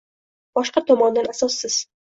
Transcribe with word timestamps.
boshqa 0.59 0.85
tomondan 0.89 1.33
asossiz 1.37 1.83